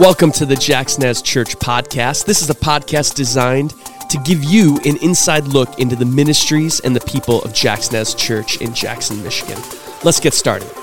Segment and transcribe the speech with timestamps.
[0.00, 2.24] Welcome to the JaxNaz Church podcast.
[2.24, 3.74] This is a podcast designed
[4.08, 8.62] to give you an inside look into the ministries and the people of JaxNaz Church
[8.62, 9.62] in Jackson, Michigan.
[10.02, 10.79] Let's get started.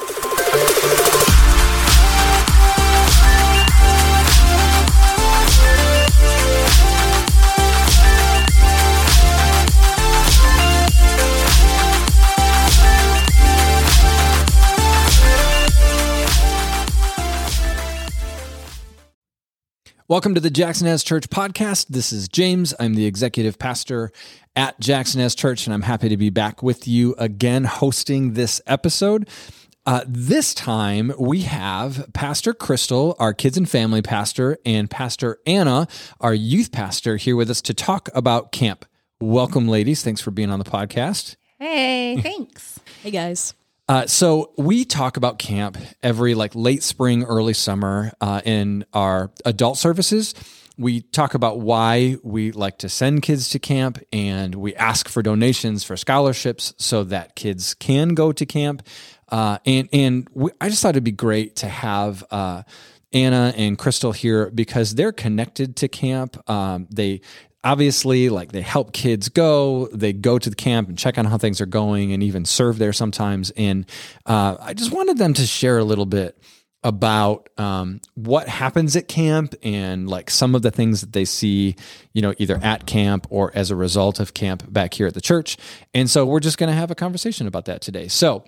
[20.10, 21.88] Welcome to the JaxNaz Church podcast.
[21.90, 22.74] This is James.
[22.80, 24.14] I'm the executive pastor
[24.56, 29.28] at JaxNaz Church, and I'm happy to be back with you again hosting this episode.
[29.86, 35.90] Uh, this time we have Pastor Crystel, our kids and family pastor, and Pastor Anna,
[36.22, 38.86] our youth pastor, here with us to talk about camp.
[39.20, 40.06] Welcome, ladies.
[40.06, 41.36] Thanks for being on the podcast.
[41.60, 42.80] Hey, thanks.
[43.04, 43.54] Hey guys.
[43.90, 49.32] Uh, so we talk about camp every like late spring, early summer uh, in our
[49.46, 50.34] adult services.
[50.78, 55.24] We talk about why we like to send kids to camp, and we ask for
[55.24, 58.86] donations for scholarships so that kids can go to camp.
[59.30, 62.24] Uh, and and we, I just thought it'd be great to have.
[62.30, 62.64] Uh,
[63.14, 66.38] Anna and Crystel here because they're connected to camp.
[66.50, 67.22] Um, they
[67.64, 71.38] obviously like they help kids go they go to the camp and check on how
[71.38, 73.52] things are going and even serve there sometimes.
[73.52, 73.86] And
[74.26, 76.38] uh, i just wanted them to share a little bit
[76.84, 81.76] about um, what happens at camp and like some of the things that they see
[82.14, 85.22] you know either at camp or as a result of camp back here at the
[85.22, 85.58] church.
[85.94, 88.08] And so we're just going to have a conversation about that today.
[88.08, 88.46] So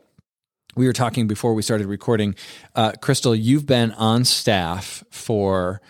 [0.76, 2.36] we were talking before we started recording
[2.76, 5.82] uh, Crystel you've been on staff for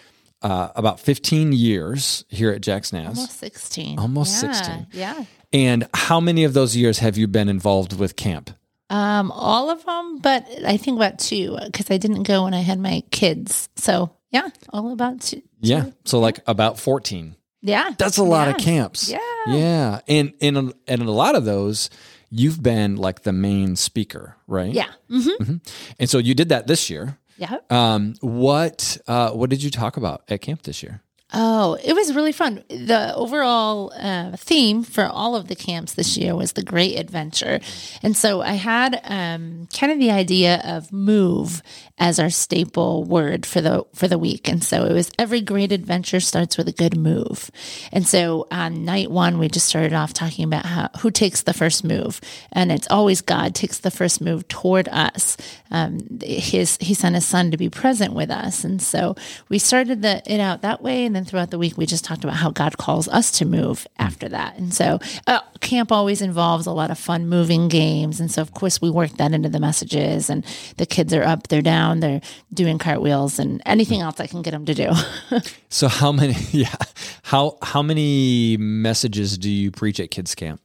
[0.41, 3.07] uh, about 15 years here at JaxNaz.
[3.07, 3.99] Almost 16.
[3.99, 4.87] Almost yeah, 16.
[4.91, 5.23] Yeah.
[5.51, 8.51] And how many of those years have you been involved with camp?
[8.89, 12.61] Um, all of them, but I think about two because I didn't go when I
[12.61, 13.69] had my kids.
[13.75, 15.41] So yeah, all about two.
[15.59, 15.91] Yeah.
[16.05, 17.35] So like about 14.
[17.61, 17.91] Yeah.
[17.97, 18.55] That's a lot yeah.
[18.55, 19.09] of camps.
[19.09, 19.19] Yeah.
[19.47, 19.99] Yeah.
[20.07, 20.57] And, and,
[20.87, 21.89] and in a lot of those,
[22.29, 24.71] you've been like the main speaker, right?
[24.71, 24.89] Yeah.
[25.09, 25.43] Mm-hmm.
[25.43, 25.57] hmm
[25.99, 27.17] And so you did that this year.
[27.39, 27.59] Yeah.
[27.69, 31.01] Um, what uh, what did you talk about at camp this year?
[31.31, 32.63] Oh, it was really fun.
[32.69, 37.59] The overall uh, theme for all of the camps this year was the Great Adventure,
[38.01, 41.61] and so I had um, kind of the idea of move
[41.99, 45.71] as our staple word for the for the week, and so it was every great
[45.71, 47.51] adventure starts with a good move,
[47.91, 51.53] and so on night one we just started off talking about how who takes the
[51.53, 52.19] first move,
[52.51, 55.37] and it's always God takes the first move toward us.
[55.69, 59.15] Um, his He sent His Son to be present with us, and so
[59.47, 62.23] we started the it out that way, and then throughout the week we just talked
[62.23, 64.57] about how God calls us to move after that.
[64.57, 68.21] And so uh, camp always involves a lot of fun moving games.
[68.21, 70.45] And so of course we work that into the messages and
[70.77, 72.21] the kids are up, they're down, they're
[72.53, 74.91] doing cartwheels and anything else I can get them to do.
[75.71, 76.35] So how many?
[76.51, 76.73] Yeah.
[77.21, 80.59] How how many messages do you preach at kids camp?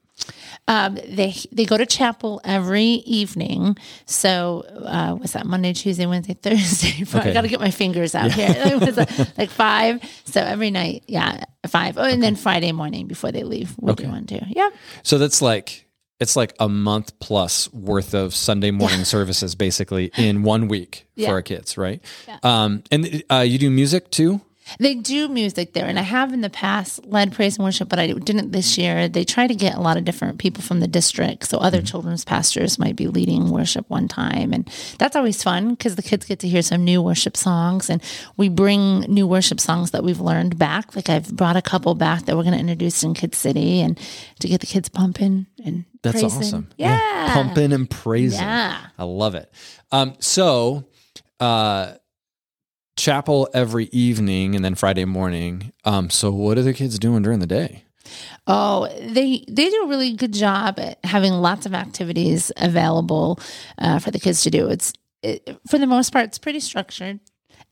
[0.67, 3.77] Um, they they go to chapel every evening.
[4.07, 5.45] So uh, what's that?
[5.47, 7.03] Monday, Tuesday, Wednesday, Thursday.
[7.03, 7.31] Okay.
[7.31, 8.49] I got to get my fingers out here.
[8.57, 10.01] It was, uh, like five.
[10.25, 11.99] So every night, yeah, five.
[11.99, 14.05] Oh, and then Friday morning before they leave, we Okay.
[14.05, 14.41] do one too.
[14.49, 14.71] Yeah.
[15.03, 15.87] So that's like
[16.21, 21.29] it's like a month plus worth of Sunday morning services basically in one week Yeah.
[21.29, 22.03] for our kids, right?
[22.43, 24.41] Um, and uh, you do music too.
[24.79, 27.99] They do music there, and I have in the past led praise and worship, but
[27.99, 29.09] I didn't this year.
[29.09, 32.25] They try to get a lot of different people from the district, so other children's
[32.25, 36.39] pastors might be leading worship one time, and that's always fun because the kids get
[36.41, 38.03] to hear some new worship songs, and
[38.37, 40.97] we bring new worship songs that we've learned back.
[40.97, 43.99] Like I've brought a couple back that we're going to introduce in Kid City, and
[44.41, 46.39] to get the kids pumping and That's praising.
[46.43, 46.69] awesome.
[46.77, 48.41] Yeah, pumping and praising.
[48.41, 48.79] Yeah.
[48.99, 49.53] I love it.
[49.93, 50.85] Um, so,
[51.41, 51.95] uh,
[53.05, 55.73] chapel every evening and then Friday morning.
[55.85, 57.85] Um, so what are the kids doing during the day?
[58.47, 63.39] Oh, they they do a really good job at having lots of activities available
[63.79, 64.69] uh, for the kids to do.
[64.69, 64.93] It's
[65.23, 67.21] it, for the most part, it's pretty structured,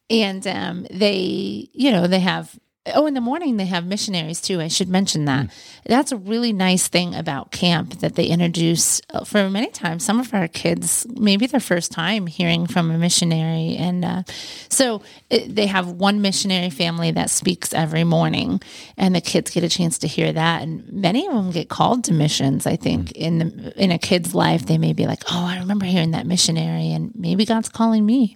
[0.09, 2.59] and um, they you know they have.
[2.95, 4.61] Oh, in the morning they have missionaries too.
[4.61, 5.51] I should mention that.
[5.87, 10.05] That's a really nice thing about camp that they introduce uh, for many times.
[10.05, 14.23] Some of our kids, maybe their first time hearing from a missionary, and uh,
[14.69, 18.61] so it, they have one missionary family that speaks every morning,
[18.97, 20.63] and the kids get a chance to hear that.
[20.63, 22.67] And many of them get called to missions.
[22.67, 25.87] I think in the, in a kid's life, they may be like, "Oh, I remember
[25.87, 28.35] hearing that missionary, and maybe God's calling me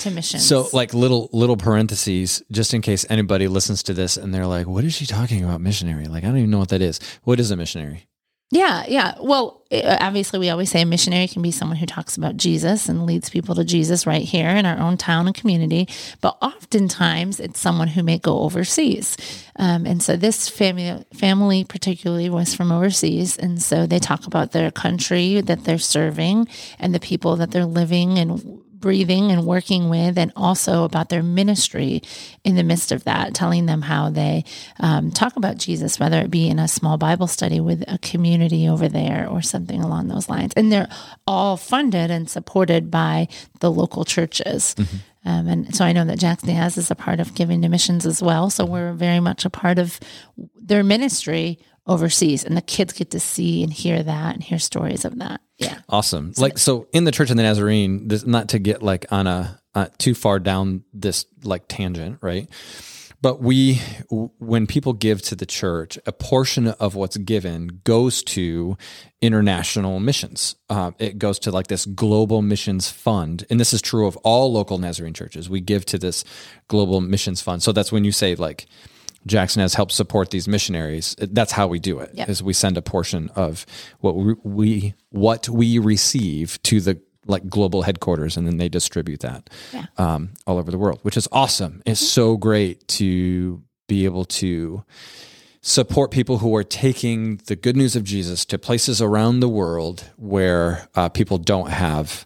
[0.00, 4.34] to missions." So, like little little parentheses, just in case anybody listens to this and
[4.34, 6.82] they're like, "What is she talking about, missionary?" Like, I don't even know what that
[6.82, 7.00] is.
[7.24, 8.06] What is a missionary?
[8.52, 9.14] Yeah, yeah.
[9.20, 12.88] Well, eh, obviously, we always say a missionary can be someone who talks about Jesus
[12.88, 15.88] and leads people to Jesus right here in our own town and community.
[16.20, 19.16] But oftentimes, it's someone who may go overseas.
[19.56, 24.52] Um, and so, this family, family particularly, was from overseas, and so they talk about
[24.52, 26.46] their country that they're serving
[26.78, 31.22] and the people that they're living and breathing and working with, and also about their
[31.22, 32.02] ministry
[32.44, 34.44] in the midst of that, telling them how they
[34.80, 38.68] um, talk about Jesus, whether it be in a small Bible study with a community
[38.68, 40.52] over there or something along those lines.
[40.56, 40.88] And they're
[41.26, 43.28] all funded and supported by
[43.60, 44.74] the local churches.
[44.74, 44.96] Mm-hmm.
[45.28, 48.22] Um, and so I know that JaxNaz is a part of giving to missions as
[48.22, 48.48] well.
[48.48, 49.98] So we're very much a part of
[50.54, 55.04] their ministry overseas and the kids get to see and hear that and hear stories
[55.04, 55.80] of that yeah.
[55.88, 56.34] Awesome.
[56.34, 59.26] So like so in the church of the nazarene this, not to get like on
[59.26, 62.48] a uh, too far down this like tangent right?
[63.22, 63.80] But we
[64.38, 68.76] when people give to the church a portion of what's given goes to
[69.22, 70.54] international missions.
[70.68, 73.46] Uh, it goes to like this global missions fund.
[73.48, 75.48] And this is true of all local nazarene churches.
[75.48, 76.24] We give to this
[76.68, 77.62] global missions fund.
[77.62, 78.66] So that's when you say like
[79.26, 81.16] Jackson has helped support these missionaries.
[81.18, 82.10] That's how we do it.
[82.14, 82.28] Yep.
[82.28, 83.66] Is we send a portion of
[84.00, 84.12] what
[84.44, 89.86] we, what we receive to the like global headquarters, and then they distribute that yeah.
[89.98, 91.82] um, all over the world, which is awesome.
[91.84, 92.06] It's mm-hmm.
[92.06, 94.84] so great to be able to
[95.60, 100.04] support people who are taking the good news of Jesus to places around the world
[100.16, 102.24] where uh, people don't have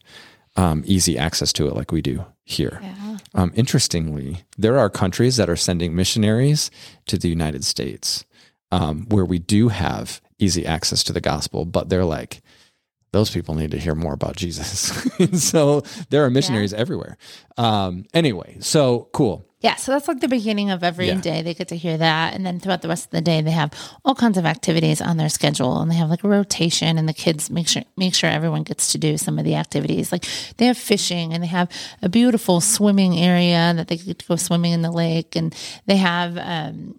[0.57, 2.79] um, easy access to it like we do here.
[2.83, 3.10] Yeah.
[3.35, 6.71] Um, interestingly, there are countries that are sending missionaries
[7.07, 8.25] to the United States
[8.73, 12.43] um, where we do have easy access to the gospel, but they're like,
[13.13, 14.93] those people need to hear more about Jesus.
[15.43, 16.79] so there are missionaries yeah.
[16.79, 17.17] everywhere.
[17.57, 19.45] Um, anyway, so cool.
[19.61, 21.21] Yeah, so that's like the beginning of every yeah.
[21.21, 21.43] day.
[21.43, 22.35] They get to hear that.
[22.35, 23.73] And then throughout the rest of the day, they have
[24.07, 27.13] all kinds of activities on their schedule and they have like a rotation and the
[27.13, 30.13] kids make sure make sure everyone gets to do some of the activities.
[30.13, 30.25] Like
[30.57, 31.71] they have fishing and they have
[32.01, 35.55] a beautiful swimming area that they get to go swimming in the lake and
[35.87, 36.99] they have um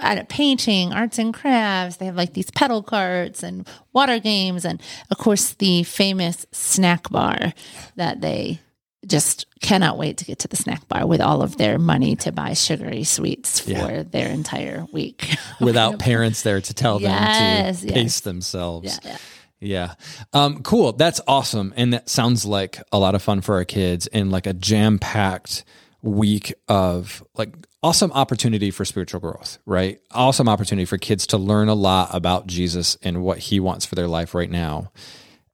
[0.00, 1.96] at painting, arts and crafts.
[1.96, 7.10] They have like these pedal carts and water games, and of course the famous snack
[7.10, 7.52] bar
[7.96, 8.60] that they
[9.10, 12.32] just cannot wait to get to the snack bar with all of their money to
[12.32, 14.02] buy sugary sweets for yeah.
[14.04, 15.36] their entire week.
[15.60, 17.94] Without parents there to tell yes, them to yes.
[17.94, 18.98] pace themselves.
[19.02, 19.18] Yeah, yeah.
[19.62, 19.94] Yeah.
[20.32, 20.92] Um, cool.
[20.92, 21.74] That's awesome.
[21.76, 24.98] And that sounds like a lot of fun for our kids and like a jam
[24.98, 25.64] packed
[26.00, 30.00] week of like awesome opportunity for spiritual growth, right?
[30.12, 33.96] Awesome opportunity for kids to learn a lot about Jesus and what he wants for
[33.96, 34.92] their life right now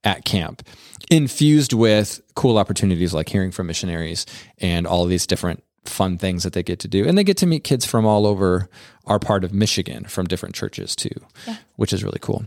[0.04, 0.62] at camp
[1.10, 4.26] infused with cool opportunities like hearing from missionaries
[4.58, 7.06] and all these different fun things that they get to do.
[7.06, 8.68] And they get to meet kids from all over
[9.06, 11.14] our part of Michigan from different churches too,
[11.46, 11.56] yeah.
[11.76, 12.46] which is really cool.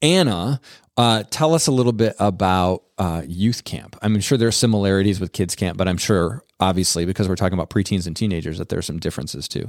[0.00, 0.60] Anna,
[0.96, 3.96] uh, tell us a little bit about uh, youth camp.
[4.02, 7.54] I'm sure there are similarities with kids camp, but I'm sure, obviously, because we're talking
[7.54, 9.66] about preteens and teenagers, that there are some differences too.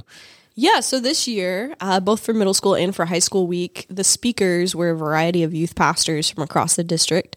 [0.56, 4.04] Yeah, so this year, uh, both for middle school and for high school week, the
[4.04, 7.36] speakers were a variety of youth pastors from across the district.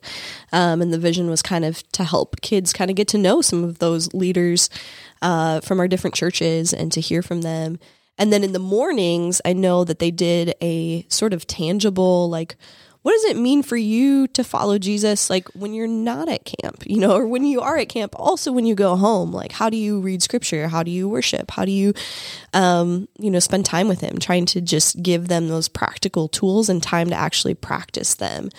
[0.51, 3.41] Um, and the vision was kind of to help kids kind of get to know
[3.41, 4.69] some of those leaders
[5.23, 7.79] uh, from our different churches and to hear from them.
[8.19, 12.55] And then in the mornings, I know that they did a sort of tangible, like,
[13.01, 16.83] what does it mean for you to follow Jesus like when you're not at camp,
[16.85, 19.31] you know, or when you are at camp, also when you go home?
[19.31, 20.67] Like, how do you read scripture?
[20.67, 21.51] How do you worship?
[21.51, 21.93] How do you,
[22.53, 24.17] um, you know, spend time with Him?
[24.17, 28.49] Trying to just give them those practical tools and time to actually practice them.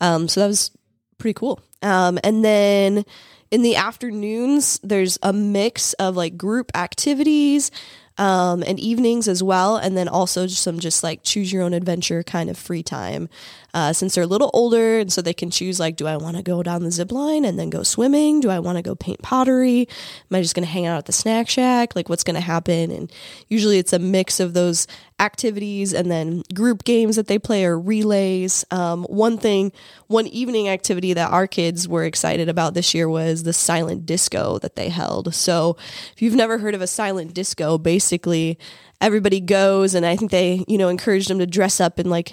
[0.00, 0.70] Um, so that was
[1.18, 1.60] pretty cool.
[1.82, 3.04] Um, and then
[3.50, 7.70] in the afternoons, there's a mix of like group activities
[8.18, 9.76] um, and evenings as well.
[9.76, 13.28] And then also just some just like choose your own adventure kind of free time.
[13.74, 16.36] Uh, since they're a little older, and so they can choose like, do I want
[16.36, 18.40] to go down the zip line and then go swimming?
[18.40, 19.88] Do I want to go paint pottery?
[20.30, 21.96] Am I just going to hang out at the snack shack?
[21.96, 22.90] Like, what's going to happen?
[22.90, 23.10] And
[23.48, 24.86] usually it's a mix of those
[25.20, 28.64] activities and then group games that they play or relays.
[28.70, 29.72] Um, one thing,
[30.08, 34.58] one evening activity that our kids were excited about this year was the silent disco
[34.58, 35.34] that they held.
[35.34, 35.76] So
[36.14, 38.58] if you've never heard of a silent disco, basically
[39.00, 42.32] everybody goes and I think they, you know, encouraged them to dress up in like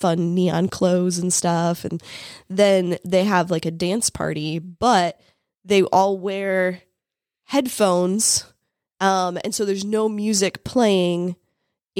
[0.00, 1.84] fun neon clothes and stuff.
[1.84, 2.02] And
[2.48, 5.20] then they have like a dance party, but
[5.64, 6.82] they all wear
[7.44, 8.44] headphones.
[8.98, 11.36] Um, and so there's no music playing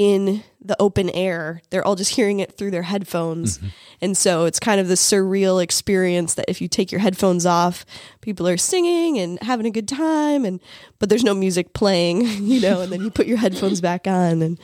[0.01, 1.61] in the open air.
[1.69, 3.59] They're all just hearing it through their headphones.
[4.01, 7.85] And so it's kind of the surreal experience that if you take your headphones off,
[8.19, 10.59] people are singing and having a good time and
[10.97, 14.41] but there's no music playing, you know, and then you put your headphones back on
[14.41, 14.59] and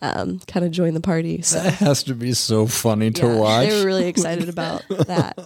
[0.00, 1.42] um, kind of join the party.
[1.42, 3.68] So That has to be so funny to yeah, watch.
[3.68, 5.38] they were really excited about that.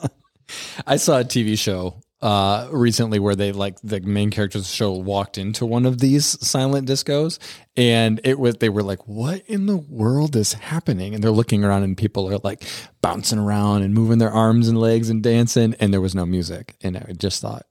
[0.86, 4.72] I saw a TV show uh recently where they like the main characters of the
[4.72, 7.38] show walked into one of these silent discos
[7.76, 11.62] and it was they were like what in the world is happening and they're looking
[11.62, 12.62] around and people are like
[13.02, 16.74] bouncing around and moving their arms and legs and dancing and there was no music
[16.82, 17.66] and I just thought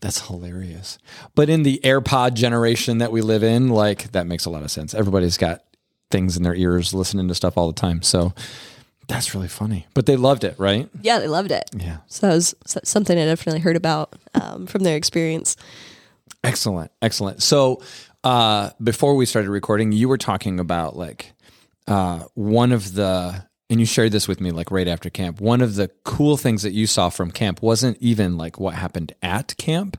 [0.00, 0.98] that's hilarious.
[1.34, 4.70] But in the AirPod generation that we live in, like that makes a lot of
[4.70, 4.94] sense.
[4.94, 5.62] Everybody's got
[6.10, 8.02] things in their ears listening to stuff all the time.
[8.02, 8.34] So
[9.08, 9.86] that's really funny.
[9.94, 10.88] But they loved it, right?
[11.00, 11.70] Yeah, they loved it.
[11.76, 11.98] Yeah.
[12.06, 15.56] So that was something I definitely heard about um, from their experience.
[16.42, 16.90] Excellent.
[17.02, 17.42] Excellent.
[17.42, 17.82] So,
[18.24, 21.32] uh, before we started recording, you were talking about like
[21.86, 25.40] uh, one of the, and you shared this with me like right after camp.
[25.40, 29.12] One of the cool things that you saw from camp wasn't even like what happened
[29.22, 29.96] at camp,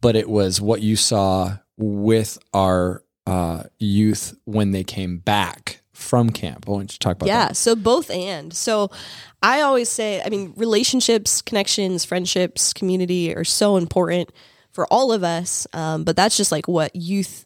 [0.00, 6.30] but it was what you saw with our uh, youth when they came back from
[6.30, 6.64] camp.
[6.66, 7.56] I want you to talk about Yeah, that.
[7.56, 8.54] so both and.
[8.54, 8.90] So
[9.42, 14.30] I always say, I mean, relationships, connections, friendships, community are so important
[14.70, 15.66] for all of us.
[15.72, 17.44] Um, but that's just like what youth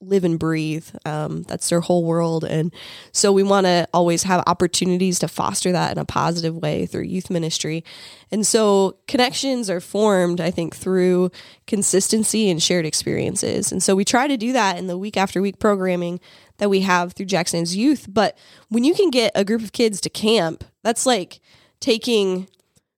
[0.00, 0.88] live and breathe.
[1.04, 2.44] Um, that's their whole world.
[2.44, 2.74] And
[3.12, 7.02] so we want to always have opportunities to foster that in a positive way through
[7.04, 7.84] youth ministry.
[8.32, 11.30] And so connections are formed, I think, through
[11.68, 13.70] consistency and shared experiences.
[13.70, 16.18] And so we try to do that in the week after week programming
[16.62, 18.06] that we have through Jackson's youth.
[18.08, 18.38] But
[18.68, 21.40] when you can get a group of kids to camp, that's like
[21.80, 22.46] taking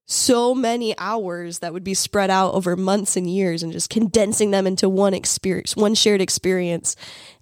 [0.05, 4.51] so many hours that would be spread out over months and years and just condensing
[4.51, 6.95] them into one experience, one shared experience.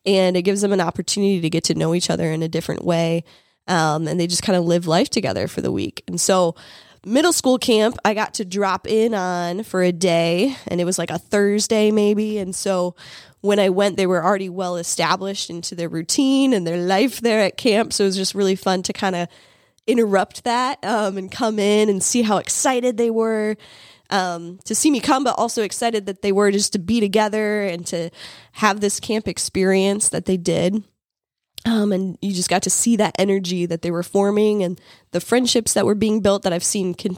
[0.05, 2.85] And it gives them an opportunity to get to know each other in a different
[2.85, 3.25] way.
[3.67, 6.05] Um, and they just kind of live life together for the week.
[6.07, 6.55] And so,
[7.05, 10.97] middle school camp, I got to drop in on for a day, and it was
[10.97, 12.37] like a Thursday maybe.
[12.37, 12.95] And so,
[13.43, 17.41] when I went, they were already well established into their routine and their life there
[17.41, 17.91] at camp.
[17.91, 19.27] So, it was just really fun to kind of
[19.85, 23.57] interrupt that um, and come in and see how excited they were
[24.09, 27.63] um, to see me come, but also excited that they were just to be together
[27.63, 28.09] and to
[28.53, 30.83] have this camp experience that they did.
[31.65, 34.79] Um, and you just got to see that energy that they were forming and
[35.11, 37.17] the friendships that were being built that I've seen con-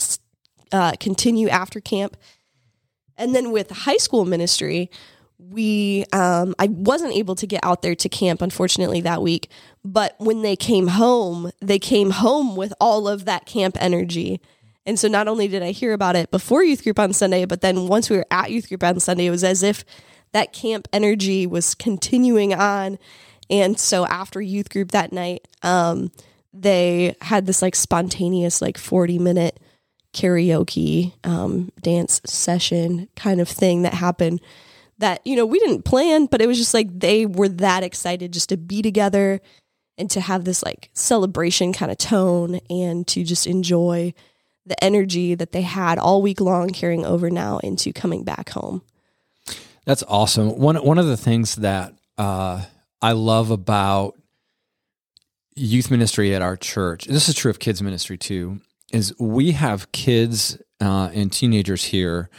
[0.72, 2.16] uh, continue after camp.
[3.18, 4.90] And then with high school ministry,
[5.38, 9.50] we um, I wasn't able to get out there to camp unfortunately that week,
[9.84, 14.42] but when they came home, they came home with all of that camp energy.
[14.86, 17.62] And so not only did I hear about it before youth group on Sunday, but
[17.62, 19.84] then once we were at youth group on Sunday, it was as if
[20.32, 23.00] that camp energy was continuing on.
[23.50, 26.12] And so after youth group that night, um,
[26.54, 29.60] they had this like spontaneous like 40 minute
[30.14, 34.40] karaoke um, dance session kind of thing that happened
[34.98, 38.32] that you know we didn't plan but it was just like they were that excited
[38.32, 39.42] just to be together
[39.98, 44.14] and to have this like celebration kind of tone and to just enjoy
[44.66, 48.82] the energy that they had all week long carrying over now into coming back home
[49.86, 50.58] That's awesome.
[50.58, 52.64] One one of the things that uh,
[53.02, 54.16] I love about
[55.56, 58.60] youth ministry at our church, this is true of kids ministry too,
[58.92, 62.30] is we have kids uh, and teenagers here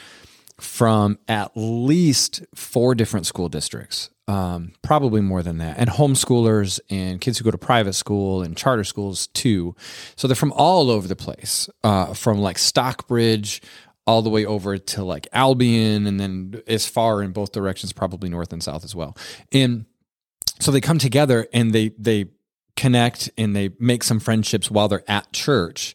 [0.58, 7.20] from at least four different school districts, um, probably more than that, and homeschoolers and
[7.20, 9.74] kids who go to private school and charter schools too.
[10.16, 13.62] So they're from all over the place, uh, from like Stockbridge
[14.06, 18.28] all the way over to like Albion, and then as far in both directions, probably
[18.28, 19.16] north and south as well.
[19.52, 19.84] And
[20.60, 22.26] so they come together and they they
[22.76, 25.94] connect and they make some friendships while they're at church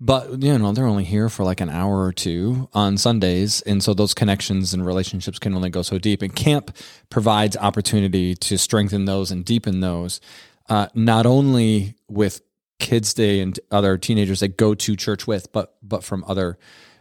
[0.00, 3.82] but you know they're only here for like an hour or two on sundays and
[3.82, 6.76] so those connections and relationships can only go so deep and camp
[7.08, 10.20] provides opportunity to strengthen those and deepen those.
[10.68, 12.40] Uh, not only with
[12.78, 16.58] kids day and other teenagers that go to church with but but from other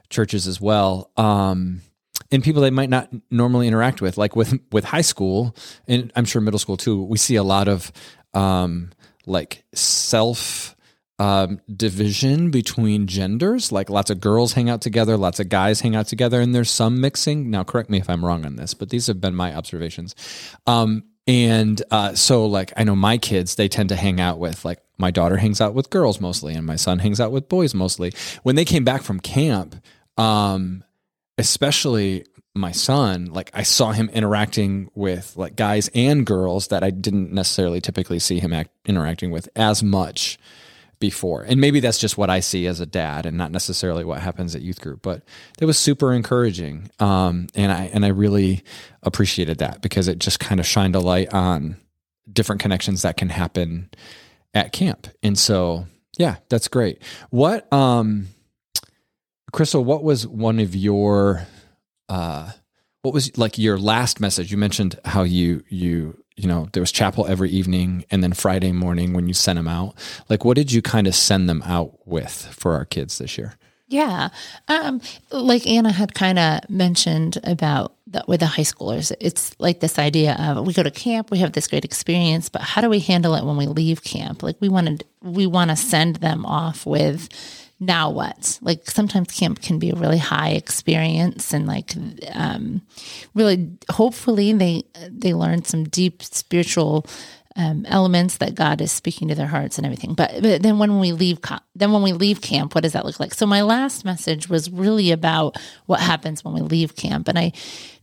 [0.10, 1.82] churches as well um,
[2.32, 5.56] and people they might not normally interact with like with with high school
[5.88, 7.92] and i'm sure middle school too we see a lot of
[8.34, 8.92] um,
[9.26, 10.75] like self
[11.20, 13.72] um, division between genders.
[13.72, 16.72] Like lots of girls hang out together, lots of guys hang out together, and there's
[16.72, 17.50] some mixing.
[17.50, 20.16] Now, correct me if I'm wrong on this, but these have been my observations.
[20.68, 24.64] Um, and uh, so, like, I know my kids, they tend to hang out with,
[24.64, 27.74] like, my daughter hangs out with girls mostly, and my son hangs out with boys
[27.74, 28.14] mostly.
[28.44, 29.76] When they came back from camp,
[30.18, 30.84] um,
[31.40, 36.90] especially my son, like I saw him interacting with like guys and girls that I
[36.90, 40.40] didn't necessarily typically see him act, interacting with as much
[41.00, 41.44] before.
[41.44, 44.56] And maybe that's just what I see as a dad and not necessarily what happens
[44.56, 45.24] at youth group, but
[45.60, 46.90] it was super encouraging.
[47.00, 48.64] Um, and I, and I really
[49.04, 51.78] appreciated that because it just kind of shined a light on
[52.32, 53.90] different connections that can happen
[54.54, 55.08] at camp.
[55.22, 55.86] And so,
[56.18, 57.02] yeah, that's great.
[57.30, 58.28] What, um,
[59.54, 61.46] Crystel, what was one of your,
[62.10, 62.52] uh,
[63.04, 64.52] what was like your last message?
[64.52, 68.72] You mentioned how you, you, you know, there was chapel every evening and then Friday
[68.72, 69.96] morning when you sent them out.
[70.30, 73.56] Like, what did you kind of send them out with for our kids this year?
[73.88, 74.30] Yeah.
[74.68, 75.00] Um,
[75.32, 80.00] like Anna had kind of mentioned about the, with the high schoolers, it's like this
[80.00, 83.00] idea of we go to camp, we have this great experience, but how do we
[83.00, 84.44] handle it when we leave camp?
[84.44, 87.30] Like we want to, we want to send them off with,
[87.80, 88.58] now what?
[88.62, 91.94] Like sometimes camp can be a really high experience and like
[92.34, 92.82] um,
[93.34, 97.06] really hopefully they they learn some deep spiritual
[97.56, 100.14] um, elements that God is speaking to their hearts and everything.
[100.14, 101.40] But, but then when we leave,
[101.74, 103.34] then when we leave camp, what does that look like?
[103.34, 107.54] So my last message was really about what happens when we leave camp, and I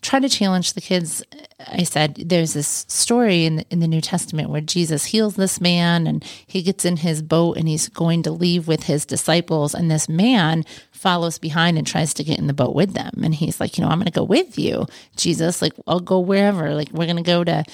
[0.01, 1.23] try to challenge the kids.
[1.61, 6.07] I said, there's this story in in the New Testament where Jesus heals this man,
[6.07, 9.91] and he gets in his boat and he's going to leave with his disciples, and
[9.91, 13.61] this man follows behind and tries to get in the boat with them, and he's
[13.61, 15.61] like, you know, I'm going to go with you, Jesus.
[15.61, 16.75] Like, I'll go wherever.
[16.75, 17.65] Like, we're going to go to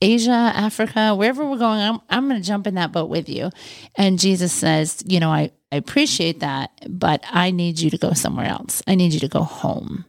[0.00, 3.50] Asia, Africa, wherever we're going, I'm, I'm going to jump in that boat with you.
[3.96, 8.12] And Jesus says, You know, I, I appreciate that, but I need you to go
[8.12, 8.82] somewhere else.
[8.86, 10.04] I need you to go home.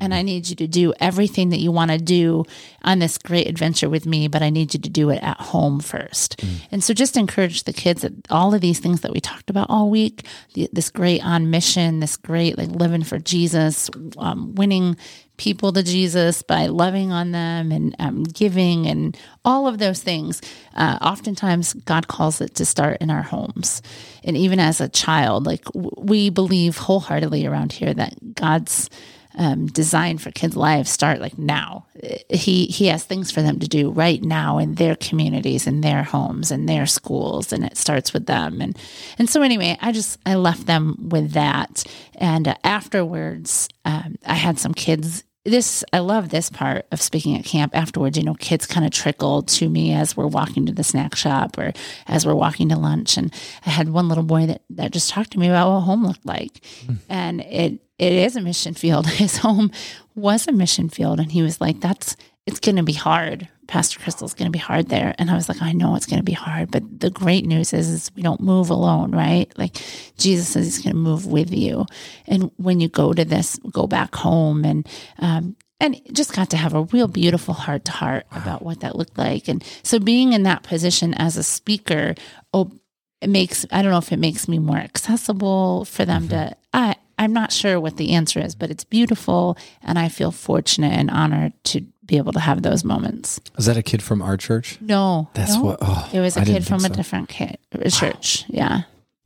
[0.00, 2.44] And I need you to do everything that you want to do
[2.82, 5.80] on this great adventure with me, but I need you to do it at home
[5.80, 6.38] first.
[6.38, 6.48] Mm.
[6.72, 9.68] And so just encourage the kids that all of these things that we talked about
[9.68, 10.24] all week,
[10.54, 14.96] the, this great on mission, this great like living for Jesus, um, winning
[15.38, 20.42] people to Jesus by loving on them and um, giving and all of those things.
[20.74, 23.80] Uh, oftentimes, God calls it to start in our homes.
[24.24, 28.90] And even as a child, like w- we believe wholeheartedly around here that God's
[29.38, 31.86] um, design for kids' lives start like now.
[32.28, 36.02] He he has things for them to do right now in their communities, in their
[36.02, 38.60] homes, in their schools, and it starts with them.
[38.60, 38.76] And
[39.18, 41.84] and so anyway, I just I left them with that.
[42.16, 47.36] And uh, afterwards, um, I had some kids this I love this part of speaking
[47.36, 48.18] at camp afterwards.
[48.18, 51.58] You know, kids kind of trickle to me as we're walking to the snack shop
[51.58, 51.72] or
[52.06, 53.16] as we're walking to lunch.
[53.16, 53.32] And
[53.64, 56.26] I had one little boy that that just talked to me about what home looked
[56.26, 56.98] like, mm.
[57.08, 59.06] and it it is a mission field.
[59.08, 59.70] His home
[60.14, 63.48] was a mission field, and he was like, "That's it's going to be hard.
[63.66, 66.20] Pastor Crystel's going to be hard there." And I was like, "I know it's going
[66.20, 69.52] to be hard, but the great news is, is we don't move alone, right?
[69.58, 69.82] Like
[70.16, 71.86] Jesus says He's going to move with you,
[72.26, 74.86] and when you go to this, go back home, and
[75.18, 78.96] um, and just got to have a real beautiful heart to heart about what that
[78.96, 79.48] looked like.
[79.48, 82.14] And so being in that position as a speaker,
[82.52, 82.72] oh,
[83.20, 86.50] it makes I don't know if it makes me more accessible for them mm-hmm.
[86.50, 89.58] to I I'm not sure what the answer is, but it's beautiful.
[89.82, 93.40] And I feel fortunate and honored to be able to have those moments.
[93.58, 94.80] Is that a kid from our church?
[94.80, 95.28] No.
[95.34, 95.62] That's no.
[95.62, 96.86] what, oh, it was a I kid from so.
[96.86, 98.44] a different kid, a church.
[98.48, 98.56] Wow.
[98.56, 98.80] Yeah.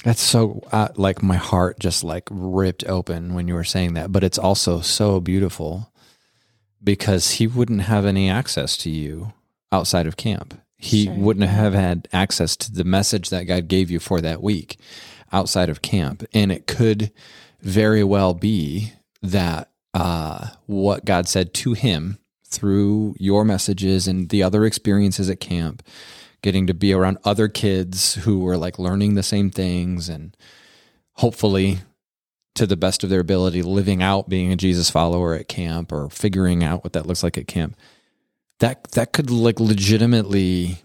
[0.05, 4.11] That's so, uh, like, my heart just like ripped open when you were saying that.
[4.11, 5.93] But it's also so beautiful
[6.83, 9.33] because he wouldn't have any access to you
[9.71, 10.61] outside of camp.
[10.77, 11.15] He sure.
[11.15, 14.79] wouldn't have had access to the message that God gave you for that week
[15.31, 16.25] outside of camp.
[16.35, 17.13] And it could,
[17.63, 24.43] very well be that uh, what God said to him through your messages and the
[24.43, 25.83] other experiences at camp,
[26.43, 30.37] getting to be around other kids who were like learning the same things and
[31.15, 31.79] hopefully
[32.55, 36.11] to the best of their ability living out being a Jesus follower at camp or
[36.11, 37.77] figuring out what that looks like at camp.
[38.59, 40.83] That that could like legitimately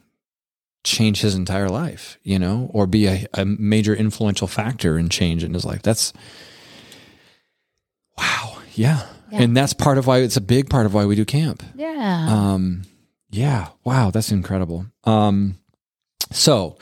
[0.84, 5.44] change his entire life, you know, or be a, a major influential factor in change
[5.44, 5.82] in his life.
[5.82, 6.14] That's
[8.18, 8.58] Wow.
[8.74, 9.06] Yeah.
[9.32, 9.42] yeah.
[9.42, 11.64] And that's part of why it's a big part of why we do camp.
[11.76, 12.28] Yeah.
[12.30, 12.84] Um,
[13.30, 13.70] yeah.
[13.84, 14.12] Wow.
[14.12, 14.86] That's incredible.
[15.04, 15.58] Um,
[16.32, 16.78] so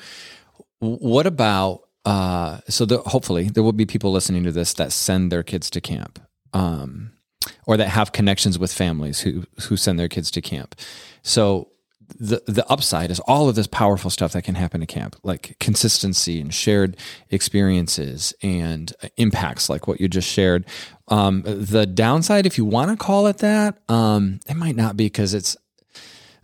[0.80, 5.32] what about, uh, so the, hopefully there will be people listening to this that send
[5.32, 6.20] their kids to camp.
[6.54, 7.12] Um,
[7.68, 10.76] or that have connections with families who who send their kids to camp.
[11.22, 11.70] So
[12.18, 15.56] the the upside is all of this powerful stuff that can happen at camp, like
[15.60, 16.98] consistency and shared
[17.30, 20.66] experiences and impacts, like what you just shared.
[21.08, 25.06] Um, the downside, if you want to call it that, um, it might not be
[25.06, 25.56] because it's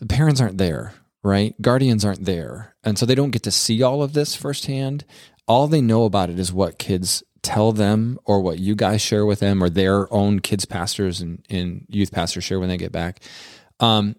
[0.07, 0.93] parents aren't there,
[1.23, 1.59] right?
[1.61, 5.03] Guardians aren't there, and so they don't get to see all of this firsthand.
[5.47, 9.25] All they know about it is what kids tell them or what you guys share
[9.25, 12.91] with them or their own kids pastors and, and youth pastors share when they get
[12.91, 13.19] back
[13.79, 14.15] um,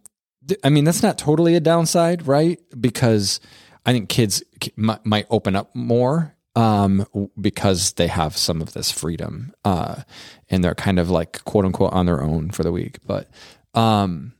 [0.46, 3.40] th- i mean that's not totally a downside right because
[3.86, 4.42] i think kids
[4.76, 7.06] might open up more um,
[7.40, 10.02] because they have some of this freedom uh,
[10.50, 13.28] and they're kind of like quote unquote on their own for the week but
[13.74, 14.34] um,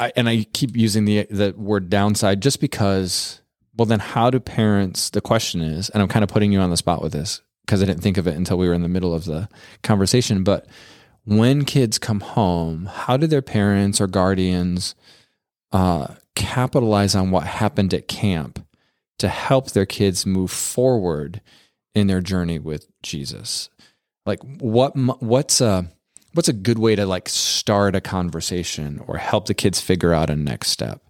[0.00, 3.40] I, and I keep using the the word downside just because.
[3.76, 5.10] Well, then how do parents?
[5.10, 7.82] The question is, and I'm kind of putting you on the spot with this because
[7.82, 9.48] I didn't think of it until we were in the middle of the
[9.82, 10.44] conversation.
[10.44, 10.66] But
[11.24, 14.94] when kids come home, how do their parents or guardians
[15.72, 18.63] uh, capitalize on what happened at camp
[19.24, 21.40] to help their kids move forward
[21.94, 23.70] in their journey with Jesus?
[24.26, 25.90] Like, what what's a
[26.34, 30.30] what's a good way to like start a conversation or help the kids figure out
[30.30, 31.02] a next step?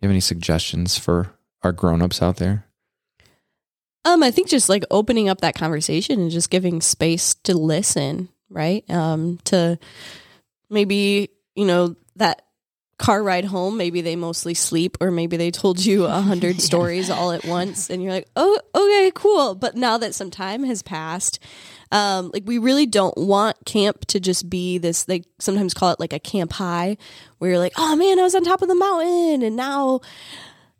[0.00, 1.30] You have any suggestions for
[1.62, 2.66] our grown-ups out there?
[4.04, 8.28] Um, I think just like opening up that conversation and just giving space to listen,
[8.50, 8.88] right?
[8.90, 9.78] Um, to
[10.68, 12.43] maybe, you know, that
[13.04, 17.10] car ride home, maybe they mostly sleep or maybe they told you a hundred stories
[17.10, 19.54] all at once and you're like, oh, okay, cool.
[19.54, 21.38] But now that some time has passed,
[21.92, 26.00] um, like we really don't want camp to just be this, they sometimes call it
[26.00, 26.96] like a camp high
[27.38, 30.00] where you're like, oh man, I was on top of the mountain and now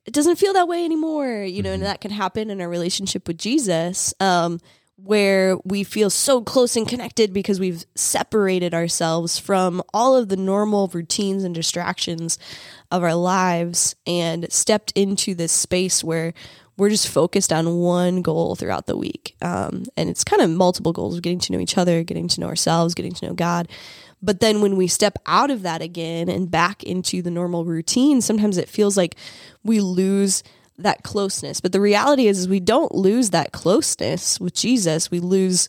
[0.06, 3.28] it doesn't feel that way anymore, you know, and that can happen in our relationship
[3.28, 4.60] with Jesus, um,
[4.96, 10.36] where we feel so close and connected because we've separated ourselves from all of the
[10.36, 12.38] normal routines and distractions
[12.90, 16.32] of our lives and stepped into this space where
[16.76, 19.36] we're just focused on one goal throughout the week.
[19.42, 22.40] Um, and it's kind of multiple goals of getting to know each other, getting to
[22.40, 23.68] know ourselves, getting to know God.
[24.22, 28.20] But then when we step out of that again and back into the normal routine,
[28.20, 29.16] sometimes it feels like
[29.62, 30.42] we lose
[30.78, 31.60] that closeness.
[31.60, 35.10] But the reality is, is we don't lose that closeness with Jesus.
[35.10, 35.68] We lose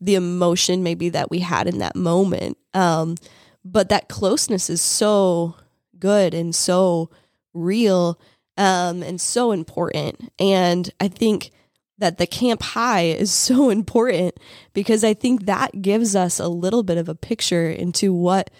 [0.00, 2.58] the emotion maybe that we had in that moment.
[2.74, 3.16] Um,
[3.64, 5.56] but that closeness is so
[5.98, 7.10] good and so
[7.54, 8.18] real
[8.56, 10.32] um, and so important.
[10.38, 11.52] And I think
[11.98, 14.36] that the camp high is so important
[14.72, 18.50] because I think that gives us a little bit of a picture into what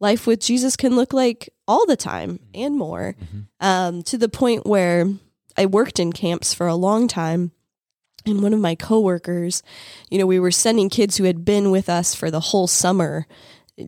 [0.00, 3.16] life with Jesus can look like all the time and more.
[3.60, 5.06] Um, to the point where
[5.58, 7.52] I worked in camps for a long time.
[8.24, 9.62] And one of my coworkers,
[10.10, 13.26] you know, we were sending kids who had been with us for the whole summer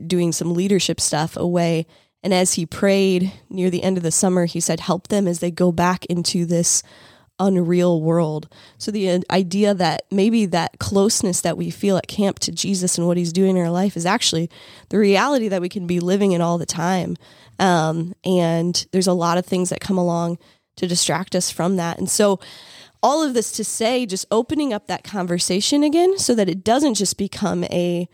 [0.07, 1.87] doing some leadership stuff away.
[2.23, 5.41] And as he prayed near the end of the summer, he said, help them as
[5.41, 6.83] they go back into this
[7.39, 8.49] unreal world.
[8.79, 12.99] So the uh, idea that maybe that closeness that we feel at camp to Jesus
[12.99, 14.51] and what he's doing in our life is actually
[14.91, 17.17] the reality that we can be living in all the time.
[17.59, 20.39] Um, and there's a lot of things that come along
[20.81, 21.99] to distract us from that.
[21.99, 22.41] And so
[23.03, 26.95] all of this to say, just opening up that conversation again so that it doesn't
[26.95, 28.09] just become a,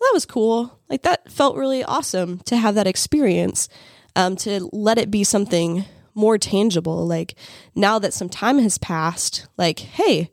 [0.00, 0.78] that was cool.
[0.88, 3.68] Like that felt really awesome to have that experience.
[4.14, 7.06] Um, to let it be something more tangible.
[7.06, 7.34] Like
[7.74, 10.30] now that some time has passed, like, hey,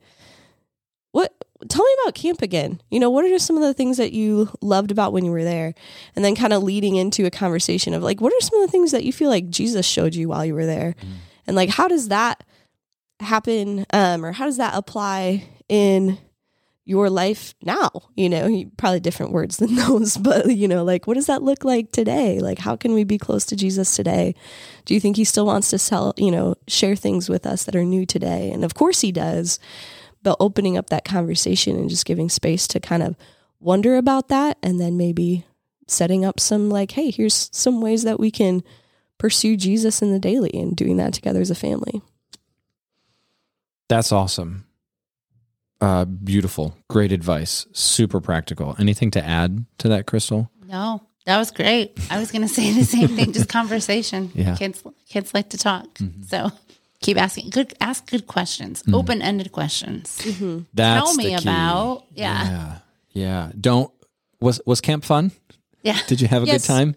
[1.13, 1.33] what
[1.67, 2.81] tell me about camp again.
[2.89, 5.31] You know, what are just some of the things that you loved about when you
[5.31, 5.73] were there?
[6.15, 8.71] And then kind of leading into a conversation of like, what are some of the
[8.71, 10.95] things that you feel like Jesus showed you while you were there?
[11.49, 12.43] And like how does that
[13.19, 16.17] happen um or how does that apply in
[16.85, 17.89] your life now?
[18.15, 21.65] You know probably different words than those but you know like what does that look
[21.65, 22.39] like today?
[22.39, 24.35] Like how can we be close to jesus today?
[24.85, 27.75] Do you think he still wants to sell you know share things with us that
[27.75, 28.51] are new today?
[28.51, 29.59] And of course he does
[30.21, 33.15] but opening up that conversation and just giving space to kind of
[33.59, 35.45] wonder about that and then maybe
[35.87, 38.61] setting up some like hey here's some ways that we can
[39.19, 42.01] pursue jesus in the daily and doing that together as a family
[43.87, 44.65] That's awesome.
[45.81, 46.75] Uh, beautiful.
[46.89, 47.65] Great advice.
[47.73, 48.75] Super practical.
[48.77, 50.49] Anything to add to that, Crystel?
[50.67, 51.97] No, that was great.
[52.11, 54.29] I was going to say the same thing, just conversation.
[54.35, 54.55] Yeah.
[54.57, 55.87] Kids, kids like to talk.
[56.27, 56.51] So
[57.01, 60.17] keep asking good, ask good questions, open ended questions.
[60.73, 61.49] That's Tell me the key.
[61.49, 62.43] about, yeah.
[62.43, 62.77] Yeah.
[63.13, 63.51] Yeah.
[63.59, 63.91] Don't
[64.39, 65.31] was was camp fun?
[65.81, 65.97] Yeah.
[66.07, 66.61] Did you have a Yes.
[66.61, 66.95] good time?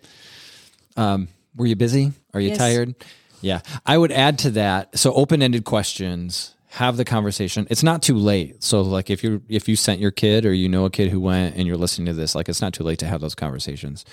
[0.97, 2.13] Um, were you busy?
[2.35, 2.59] Are you Yes.
[2.59, 2.95] tired?
[3.41, 3.61] Yeah.
[3.85, 4.97] I would add to that.
[4.99, 7.67] So open-ended questions, have the conversation.
[7.71, 8.63] It's not too late.
[8.63, 11.21] So like if you if you sent your kid or you know a kid who
[11.21, 14.05] went and you're listening to this, like it's not too late to have those conversations.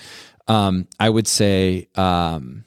[0.48, 2.64] Um, I would say um,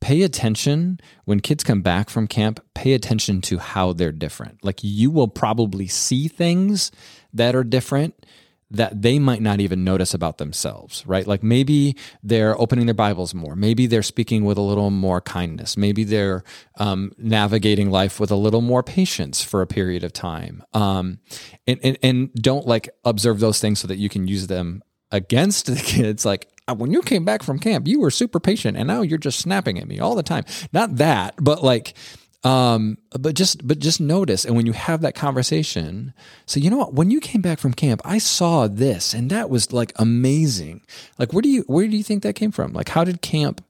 [0.00, 4.80] pay attention when kids come back from camp pay attention to how they're different like
[4.82, 6.92] you will probably see things
[7.32, 8.26] that are different
[8.70, 11.26] that they might not even notice about themselves, right?
[11.26, 13.54] Like maybe they're opening their Bibles more.
[13.54, 15.76] Maybe they're speaking with a little more kindness.
[15.76, 16.42] Maybe they're
[16.78, 20.62] um, navigating life with a little more patience for a period of time.
[20.72, 21.18] Um,
[21.66, 25.66] and, and, and don't like observe those things so that you can use them against
[25.66, 26.24] the kids.
[26.24, 29.18] Like, uh, when you came back from camp, you were super patient and now you're
[29.18, 30.44] just snapping at me all the time.
[30.72, 31.94] Not that, but like,
[32.44, 36.12] um, but just but just notice, and when you have that conversation,
[36.44, 36.92] so you know what?
[36.92, 40.82] When you came back from camp, I saw this, and that was like amazing.
[41.18, 42.74] Like, where do you where do you think that came from?
[42.74, 43.64] Like, how did camp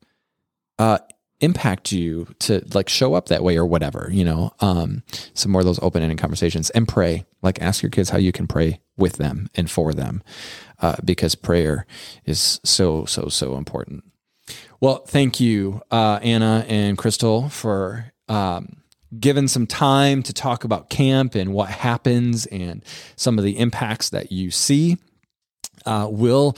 [0.80, 0.98] uh,
[1.40, 4.08] impact you to like show up that way or whatever?
[4.10, 7.24] You know, um, some more of those open ended conversations, and pray.
[7.42, 10.20] Like, ask your kids how you can pray with them and for them,
[10.80, 11.86] uh, because prayer
[12.24, 14.02] is so so so important.
[14.80, 18.82] Well, thank you, uh, Anna and Crystel, for um,
[19.18, 22.84] given some time to talk about camp and what happens and
[23.16, 24.96] some of the impacts that you see.
[25.86, 26.56] Uh, we'll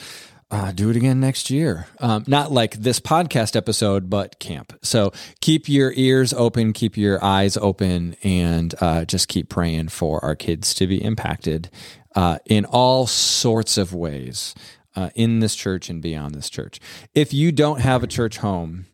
[0.50, 1.86] uh, do it again next year.
[1.98, 4.78] Um, not like this podcast episode, but camp.
[4.82, 10.24] So keep your ears open, keep your eyes open, and uh, just keep praying for
[10.24, 11.68] our kids to be impacted
[12.14, 14.54] uh, in all sorts of ways
[14.94, 16.80] uh, in this church and beyond this church.
[17.14, 18.86] If you don't have a church home,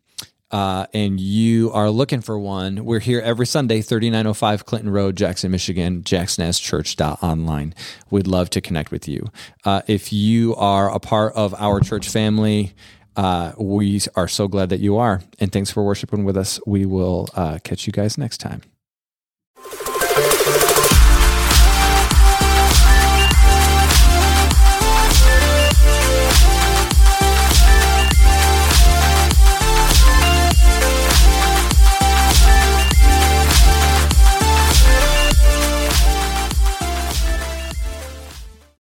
[0.53, 5.49] uh, and you are looking for one, we're here every Sunday, 3905 Clinton Road, Jackson,
[5.49, 7.73] Michigan, jaxnazchurch.online.
[8.11, 9.31] We'd love to connect with you.
[9.65, 12.75] Uh, if you are a part of our church family,
[13.15, 15.23] uh, we are so glad that you are.
[15.39, 16.59] And thanks for worshiping with us.
[16.67, 18.61] We will uh, catch you guys next time.